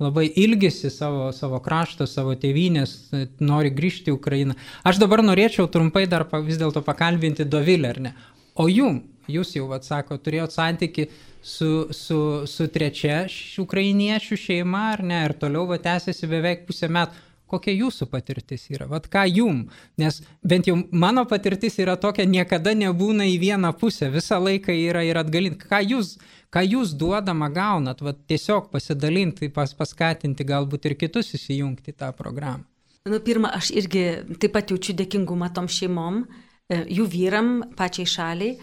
[0.00, 2.96] labai ilgisi savo, savo krašto, savo tėvynės,
[3.44, 4.56] nori grįžti į Ukrainą.
[4.86, 8.14] Aš dabar norėčiau trumpai dar vis dėlto pakalbinti Dovilę, ar ne?
[8.60, 11.08] O jum, jūs jau atsako, turėjot santyki
[11.42, 13.24] su, su, su trečia
[13.60, 18.86] ukrainiečių šeima, ar ne, ir toliau va tęsiasi beveik pusę metų kokia jūsų patirtis yra,
[18.90, 19.64] vad ką jum,
[20.00, 25.04] nes bent jau mano patirtis yra tokia, niekada nebūna į vieną pusę, visą laiką yra
[25.06, 26.16] ir atgalint, ką jūs,
[26.54, 32.66] ką jūs duodama gaunat, vad tiesiog pasidalinti, pas, paskatinti galbūt ir kitus įsijungti tą programą.
[33.08, 34.04] Nu, pirmą, aš irgi
[34.38, 36.24] taip pat jaučiu dėkingumą tom šeimom,
[36.68, 38.58] e, jų vyram, pačiai šaliai,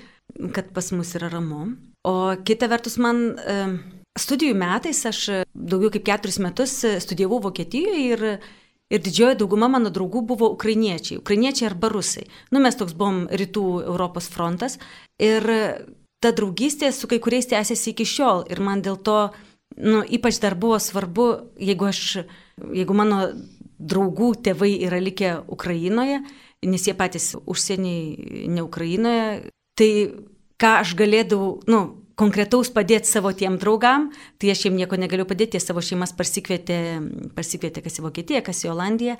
[0.54, 1.72] kad pas mus yra ramu.
[2.06, 2.14] O
[2.46, 3.58] kita vertus, man e,
[4.20, 5.24] studijų metais aš
[5.54, 8.26] daugiau kaip keturis metus studijavau Vokietijoje ir
[8.88, 12.24] Ir didžioji dauguma mano draugų buvo ukrainiečiai, ukrainiečiai arba rusai.
[12.56, 14.78] Nu, mes toks buvom rytų Europos frontas.
[15.20, 15.44] Ir
[16.24, 18.46] ta draugystė su kai kuriais tęsiasi iki šiol.
[18.48, 19.20] Ir man dėl to,
[19.76, 21.28] nu, ypač dar buvo svarbu,
[21.60, 22.02] jeigu aš,
[22.64, 23.28] jeigu mano
[23.78, 26.22] draugų tėvai yra likę Ukrainoje,
[26.66, 29.92] nes jie patys užsieniai ne Ukrainoje, tai
[30.58, 31.82] ką aš galėdavau, nu,
[32.18, 34.10] konkretaus padėti savo tiem draugam,
[34.42, 36.80] tai aš jiem nieko negaliu padėti, jie savo šeimas pasikvietė,
[37.38, 39.18] pasikvietė kas į Vokietiją, kas į Olandiją,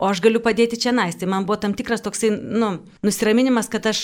[0.00, 1.18] o aš galiu padėti čia nais.
[1.20, 2.72] Tai man buvo tam tikras toksai, nu,
[3.04, 4.02] nusiraminimas, kad aš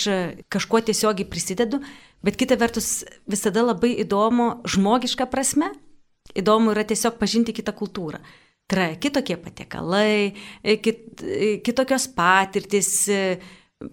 [0.53, 1.81] kažkuo tiesiogiai prisidedu,
[2.25, 5.73] bet kita vertus visada labai įdomu žmogiška prasme,
[6.37, 8.21] įdomu yra tiesiog pažinti kitą kultūrą.
[8.69, 10.35] Tai yra kitokie patiekalai,
[10.85, 11.21] kit,
[11.65, 12.91] kitokios patirtis.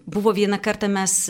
[0.08, 1.26] Buvo vieną kartą mes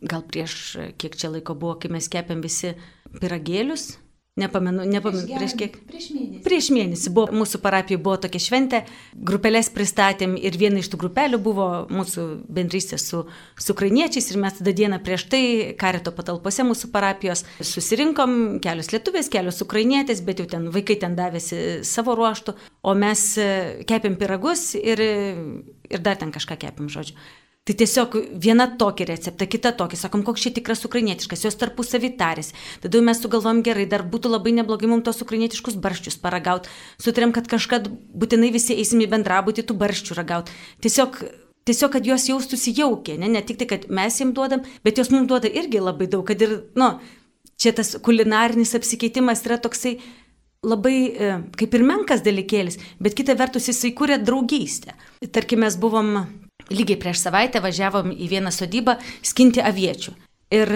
[0.00, 0.54] gal prieš
[1.00, 2.74] kiek čia laiko buvo, kai mes kepėm visi
[3.20, 3.92] piragėlius
[4.38, 5.74] Nepamenu, nepamenu, prieš kiek?
[5.90, 6.40] Prieš mėnesį.
[6.44, 8.78] Prieš mėnesį buvo, mūsų parapijoje buvo tokia šventė,
[9.26, 13.24] grupelės pristatėm ir viena iš tų grupelių buvo mūsų bendrystė su,
[13.58, 15.42] su ukrainiečiais ir mes tada dieną prieš tai
[15.80, 21.82] karito patalpose mūsų parapijos susirinkom, kelios lietuvės, kelios ukrainietės, bet jau ten vaikai ten davėsi
[21.90, 22.54] savo ruoštų,
[22.86, 23.50] o mes e,
[23.90, 25.02] kepėm piragus ir,
[25.90, 27.18] ir dar ten kažką kepėm, žodžiu.
[27.68, 32.56] Tai tiesiog viena tokį receptą, kita tokį, sakom, koks čia tikras ukrainietiškas, jos tarpusavį tarėsi.
[32.80, 36.72] Tada jau mes sugalvom gerai, dar būtų labai neblogai mums tos ukrainietiškus barščius paragauti.
[37.04, 40.56] Sutarėm, kad kažkad būtinai visi eisim į bendrabutį tų barščių ragauti.
[40.80, 41.22] Tiesiog
[41.68, 45.10] Tiesiog, kad jos jaustųsi jaukiai, ne, ne tik tai, kad mes jiems duodam, bet jos
[45.12, 46.88] mums duoda irgi labai daug, kad ir, nu,
[47.60, 49.98] čia tas kulinarinis apsikeitimas yra toksai
[50.64, 51.28] labai e,
[51.60, 54.96] kaip ir menkas dalykėlis, bet kita vertus jisai kūrė draugystę.
[55.36, 56.16] Tarkim, mes buvom
[56.70, 60.14] lygiai prieš savaitę važiavom į vieną sodybą skinti aviečių.
[60.50, 60.70] Ir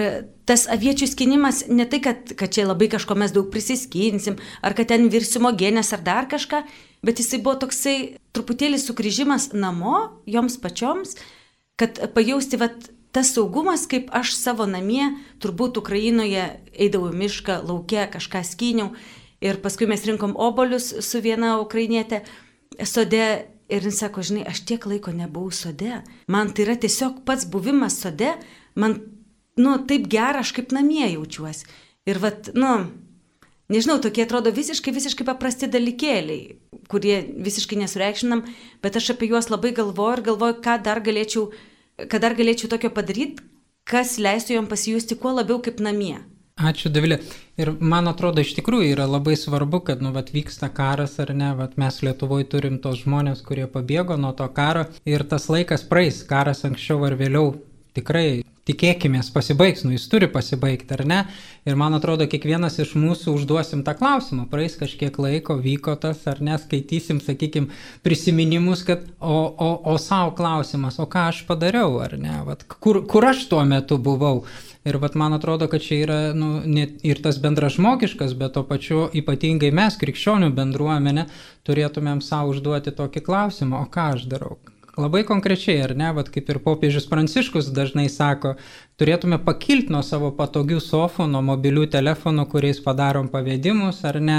[0.47, 4.87] tas aviečių skinimas ne tai, kad, kad čia labai kažko mes daug prisiskinsim, ar kad
[4.93, 6.61] ten virsimo genės ar dar kažką,
[7.03, 7.95] bet jisai buvo toksai
[8.35, 11.17] truputėlį sugrįžimas namo, joms pačioms,
[11.75, 15.11] kad pajausti, vat, tas saugumas, kaip aš savo namie,
[15.43, 18.93] turbūt Ukrainoje eidavau mišką, laukia kažką skyniau
[19.43, 22.23] ir paskui mes rinkom obolius su viena ukrainietė
[22.83, 23.25] sode
[23.69, 26.03] Ir jis sako, žinai, aš tiek laiko nebuvau sode.
[26.29, 28.35] Man tai yra tiesiog pats buvimas sode,
[28.77, 28.99] man,
[29.57, 31.65] nu, taip gera, aš kaip namie jaučiuosi.
[32.05, 32.75] Ir vat, nu,
[33.73, 36.59] nežinau, tokie atrodo visiškai, visiškai paprasti dalykėliai,
[36.91, 38.45] kurie visiškai nesureikšminam,
[38.85, 41.49] bet aš apie juos labai galvoju ir galvoju, ką dar galėčiau,
[42.05, 43.41] ką dar galėčiau tokio padaryti,
[43.89, 46.19] kas leistų jom pasijusti kuo labiau kaip namie.
[46.55, 47.17] Ačiū, Davilė.
[47.59, 51.49] Ir man atrodo, iš tikrųjų yra labai svarbu, kad, nu, vat, vyksta karas ar ne,
[51.57, 56.21] vat, mes Lietuvoje turim tos žmonės, kurie pabėgo nuo to karo ir tas laikas praeis,
[56.23, 57.57] karas anksčiau ar vėliau
[57.95, 61.17] tikrai tikėkime, pasibaigs, nu jis turi pasibaigti, ar ne?
[61.67, 66.39] Ir man atrodo, kiekvienas iš mūsų užduosim tą klausimą, praeis kažkiek laiko, vyko tas, ar
[66.39, 67.67] ne, skaitysim, sakykim,
[68.05, 73.03] prisiminimus, kad, o, o, o savo klausimas, o ką aš padariau, ar ne, Vat, kur,
[73.09, 74.45] kur aš tuo metu buvau.
[74.85, 76.59] Ir vat, man atrodo, kad čia yra nu,
[77.01, 81.25] ir tas bendražmogiškas, bet to pačiu ypatingai mes, krikščionių bendruomenė,
[81.65, 84.59] turėtumėm savo užduoti tokį klausimą, o ką aš darau.
[84.95, 88.53] Labai konkrečiai, ar ne, vat, kaip ir popiežius Pranciškus dažnai sako,
[88.95, 94.37] turėtume pakilti nuo savo patogių sofų, nuo mobilių telefonų, kuriais padarom pavedimus, ar ne,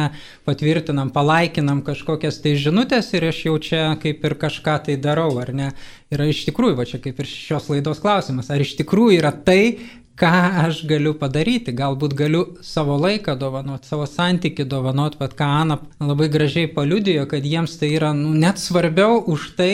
[0.48, 5.52] patvirtinam, palaikinam kažkokias tai žinutės ir aš jau čia kaip ir kažką tai darau, ar
[5.52, 5.68] ne.
[6.14, 9.76] Yra iš tikrųjų, va čia kaip ir šios laidos klausimas, ar iš tikrųjų yra tai,
[10.16, 10.32] ką
[10.64, 16.28] aš galiu padaryti, galbūt galiu savo laiką dovanot, savo santyki dovanot, bet ką Ana labai
[16.32, 19.72] gražiai paliudijo, kad jiems tai yra nu, net svarbiau už tai,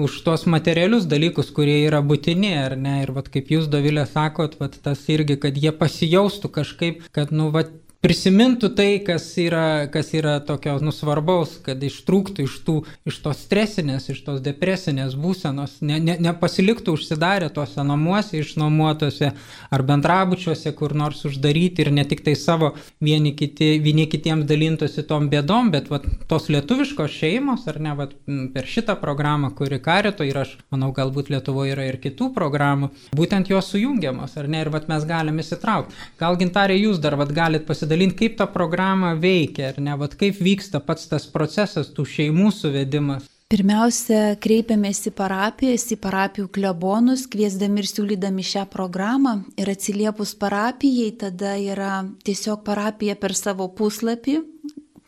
[0.00, 4.56] už tos materialius dalykus, kurie yra būtini, ar ne, ir vat, kaip jūs, Dovilė, sakot,
[4.60, 10.14] vat, tas irgi, kad jie pasijaustų kažkaip, kad, nu, vat, prisimintų tai, kas yra, kas
[10.16, 12.76] yra tokio nusvarbaus, kad ištrūktų iš, tų,
[13.08, 19.34] iš tos stresinės, iš tos depresinės būsenos, ne, ne, nepasiliktų užsidarę tuose namuose, išnuomuotose
[19.70, 22.72] ar bendrabučiuose, kur nors uždaryti ir ne tik tai savo
[23.04, 28.16] vieni, kiti, vieni kitiems dalintųsi tom bėdom, bet vat, tos lietuviškos šeimos, ar ne, vat,
[28.56, 33.52] per šitą programą, kuri karito ir aš manau, galbūt Lietuvoje yra ir kitų programų, būtent
[33.52, 35.94] jos sujungiamos, ar ne, ir vat, mes galime įsitraukti.
[36.18, 40.14] Gal gintarė jūs dar vat, galite pasidalinti pasidalinti, kaip ta programa veikia, ar ne, vat
[40.14, 43.26] kaip vyksta pats tas procesas, tų šeimų suvedimas.
[43.50, 49.40] Pirmiausia, kreipiamės į parapijas, į parapijų klebonus, kviesdami ir siūlydami šią programą.
[49.58, 54.38] Ir atsiliepus parapijai, tada yra tiesiog parapija per savo puslapį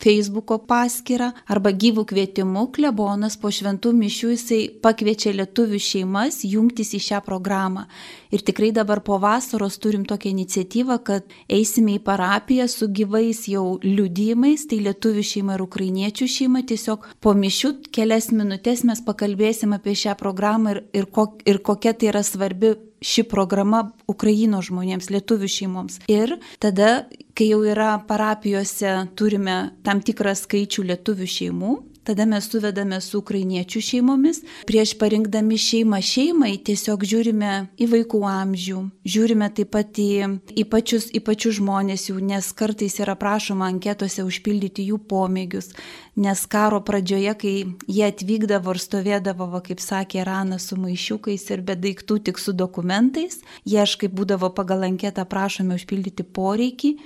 [0.03, 7.01] Facebooko paskyrą arba gyvų kvietimų klebonas po šventų mišių jisai pakviečia lietuvių šeimas jungtis į
[7.07, 7.85] šią programą.
[8.33, 13.77] Ir tikrai dabar po vasaros turim tokią iniciatyvą, kad eisime į parapiją su gyvais jau
[13.83, 19.95] liudymais, tai lietuvių šeima ir ukrainiečių šeima, tiesiog po mišių kelias minutės mes pakalbėsim apie
[19.95, 25.49] šią programą ir, ir, kok, ir kokia tai yra svarbi ši programa Ukrainos žmonėms, lietuvių
[25.51, 25.99] šeimoms.
[26.11, 32.99] Ir tada, kai jau yra parapijose, turime tam tikrą skaičių lietuvių šeimų, tada mes suvedame
[33.01, 34.41] su ukrainiečių šeimomis.
[34.69, 40.09] Prieš parinkdami šeimą šeimai tiesiog žiūrime į vaikų amžių, žiūrime taip pat į,
[40.53, 45.71] į, pačius, į pačius žmonės jų, nes kartais yra prašoma anketose užpildyti jų pomėgius,
[46.19, 47.55] nes karo pradžioje, kai
[47.87, 52.53] jie atvykdavo ir stovėdavo, va, kaip sakė Rana, su maišiukais ir be daiktų tik su
[52.53, 56.97] dokumentais, jie aš kaip būdavo pagal anketą prašome užpildyti poreikį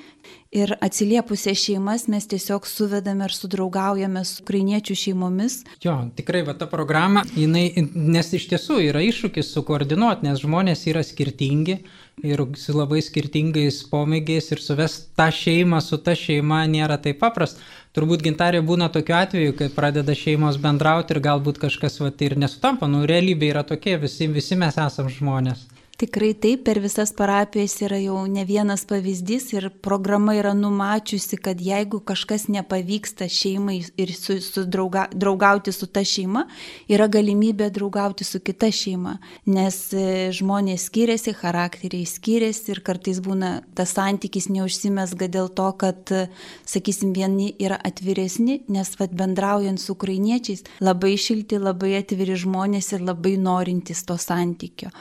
[0.57, 5.59] Ir atsiliepusią šeimas mes tiesiog suvedame ir sudraugaujame su ukrainiečių šeimomis.
[5.83, 11.03] Jo, tikrai va ta programa, jinai, nes iš tiesų yra iššūkis sukoordinuoti, nes žmonės yra
[11.05, 11.81] skirtingi,
[12.25, 17.61] ir su labai skirtingais pomėgiais ir suvest tą šeimą su ta šeima nėra taip paprasta.
[17.93, 22.89] Turbūt gintarė būna tokiu atveju, kai pradeda šeimos bendrauti ir galbūt kažkas va, ir nesutampa.
[22.89, 25.65] Nu, realybė yra tokia, visi, visi mes esame žmonės.
[25.97, 31.57] Tikrai taip, per visas parapijas yra jau ne vienas pavyzdys ir programa yra numačiusi, kad
[31.57, 36.43] jeigu kažkas nepavyksta šeimai ir su, su drauga, draugauti su ta šeima,
[36.85, 39.15] yra galimybė draugauti su kita šeima,
[39.49, 40.03] nes e,
[40.37, 46.27] žmonės skiriasi, charakteriai skiriasi ir kartais būna tas santykis neužsimesga dėl to, kad, e,
[46.75, 53.09] sakysim, vieni yra atviresni, nes vad bendraujant su ukrainiečiais labai šilti, labai atviri žmonės ir
[53.09, 54.93] labai norintys to santykio.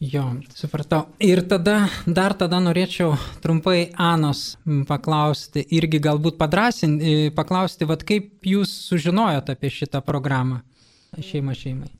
[0.00, 0.24] Jo,
[0.56, 1.10] supratau.
[1.20, 4.56] Ir tada, dar tada norėčiau trumpai Anos
[4.88, 10.62] paklausti, irgi galbūt padrasinti, paklausti, vad kaip jūs sužinojot apie šitą программу
[11.20, 11.92] «Шейма шеймой»?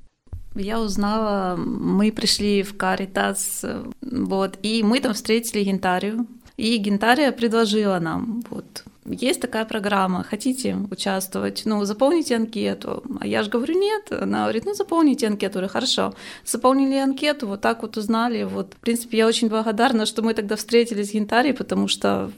[0.56, 3.64] Я узнала, мы пришли в Каритас,
[4.00, 10.75] вот, и мы там встретили Гентарию, и Гентария предложила нам, вот, есть такая программа, хотите
[10.89, 13.03] участвовать, ну, заполните анкету.
[13.19, 14.11] А я же говорю, нет.
[14.11, 15.61] Она говорит, ну, заполните анкету.
[15.61, 16.15] Я хорошо.
[16.43, 18.43] Заполнили анкету, вот так вот узнали.
[18.43, 22.31] Вот, в принципе, я очень благодарна, что мы тогда встретились с Гентарией, потому что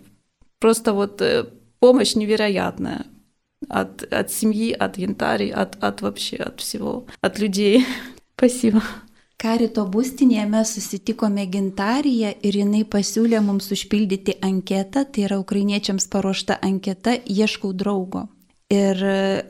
[0.60, 1.45] просто вот э,
[1.80, 3.06] помощь невероятная
[3.69, 7.86] от, от семьи, от Янтари, от, от вообще, от всего, от людей.
[8.36, 8.82] Спасибо.
[9.38, 16.58] Karito būstinėje mes susitikome gintariją ir jinai pasiūlė mums užpildyti anketą, tai yra ukrainiečiams paruošta
[16.65, 18.26] anketa Ieškau draugo.
[18.73, 18.97] Ir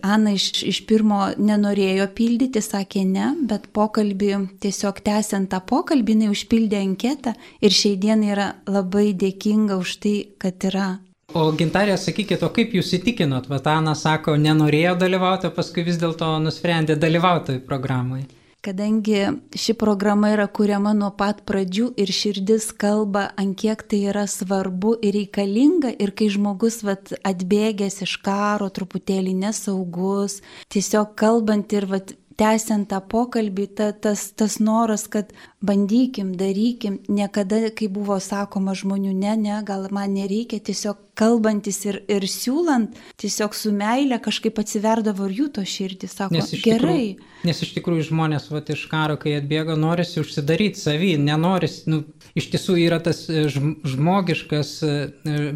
[0.04, 6.32] Ana iš, iš pirmo nenorėjo pildyti, sakė ne, bet pokalbį, tiesiog tęsiant tą pokalbį, jinai
[6.36, 10.98] užpildė anketą ir šiai dienai yra labai dėkinga už tai, kad yra.
[11.32, 15.98] O gintarė, sakykit, o kaip jūs įtikinot, va Ana sako, nenorėjo dalyvauti, o paskui vis
[16.04, 18.28] dėlto nusprendė dalyvauti programai
[18.66, 19.20] kadangi
[19.56, 24.98] ši programa yra kuriama nuo pat pradžių ir širdis kalba, ant kiek tai yra svarbu
[25.02, 30.42] ir reikalinga ir kai žmogus vat, atbėgęs iš karo, truputėlį nesaugus,
[30.74, 35.32] tiesiog kalbant ir vat, tęsiant tą pokalbį, ta, tas, tas noras, kad
[35.66, 42.04] bandykim, darykim, niekada, kai buvo sakoma žmonių, ne, ne, gal man nereikia, tiesiog kalbantis ir,
[42.14, 46.78] ir siūlant, tiesiog su meile kažkaip atsiverdavo ir jų to širdį, sako, nes gerai.
[46.78, 52.04] Tikrųjų, nes iš tikrųjų žmonės vat, iš karo, kai atbėga, norisi užsidaryti savį, nenoris, nu,
[52.38, 54.96] iš tiesų yra tas e, žmogiškas, e,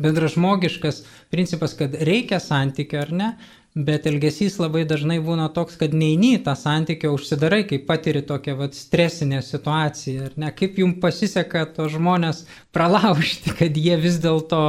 [0.02, 3.34] bendražmogiškas principas, kad reikia santykio ar ne,
[3.76, 8.58] bet elgesys labai dažnai būna toks, kad neini į tą santykį, užsidarai, kai patiri tokią
[8.60, 12.44] vat, stresinę situaciją, ar ne, kaip jums pasiseka to žmonės
[12.76, 14.62] pralaužti, kad jie vis dėlto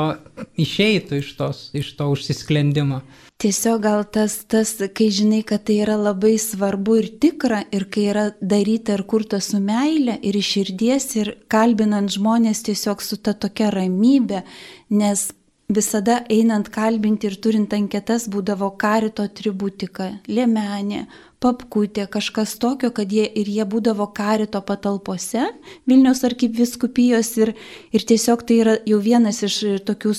[0.60, 3.02] išeitų iš, tos, iš to užsisklendimo.
[3.42, 8.04] Tiesiog gal tas, tas, kai žinai, kad tai yra labai svarbu ir tikra, ir kai
[8.12, 13.34] yra daryta ir kurta su meile, ir iš širdies, ir kalbinant žmonės tiesiog su ta
[13.34, 14.44] tokia ramybė,
[14.94, 15.32] nes
[15.74, 21.06] visada einant kalbinti ir turint anketas būdavo karito atributika, lėmenė,
[21.42, 25.48] papkutė, kažkas tokio, kad jie ir jie būdavo karito patalpose
[25.90, 27.54] Vilnius arkiviskupijos ir,
[27.90, 29.58] ir tiesiog tai yra jau vienas iš
[29.88, 30.14] tokių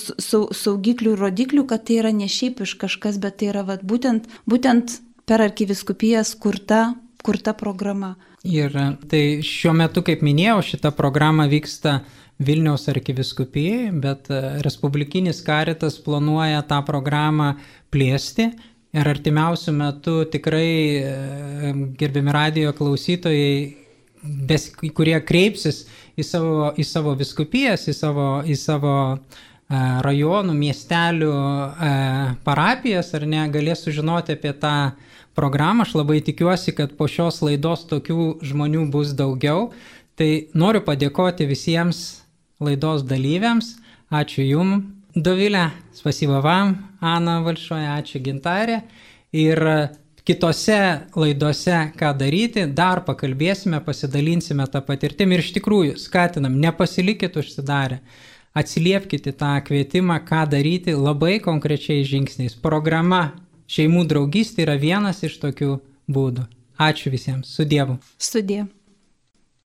[0.59, 4.27] saugiklių ir rodiklių, kad tai yra ne šiaip iš kažkas, bet tai yra vat, būtent,
[4.49, 8.15] būtent per arkiviskupijas kurta, kurta programa.
[8.43, 8.73] Ir
[9.07, 12.01] tai šiuo metu, kaip minėjau, šita programa vyksta
[12.43, 17.53] Vilniaus arkiviskupijai, bet e, Respublikinis karitas planuoja tą programą
[17.95, 18.49] plėsti.
[18.99, 23.55] Ir artimiausių metų tikrai e, gerbiami radio klausytojai,
[24.51, 25.85] bes, kurie kreipsis
[26.19, 29.17] į savo, į savo viskupijas, į savo, į savo e,
[30.03, 31.31] rajonų, miestelių
[32.43, 34.75] parapijas ar ne, galės sužinoti apie tą
[35.35, 35.85] programą.
[35.85, 39.71] Aš labai tikiuosi, kad po šios laidos tokių žmonių bus daugiau.
[40.19, 42.03] Tai noriu padėkoti visiems
[42.61, 43.75] laidos dalyviams.
[44.13, 44.75] Ačiū Jum,
[45.13, 48.83] Dovilė, spasiba Vam, Ana Valšoje, ačiū Gintarė.
[49.33, 49.59] Ir
[50.25, 50.79] kitose
[51.17, 57.99] laidose, ką daryti, dar pakalbėsime, pasidalinsime tą patirtimį ir iš tikrųjų skatinam, nepasilikit užsidarę.
[58.53, 62.53] Atsiliepkite tą kvietimą, ką daryti labai konkrečiais žingsniais.
[62.61, 63.31] Programa
[63.71, 65.77] šeimų draugystė yra vienas iš tokių
[66.11, 66.47] būdų.
[66.81, 67.51] Ačiū visiems.
[67.53, 67.99] Su Dievu.
[68.17, 68.69] Su Dievu.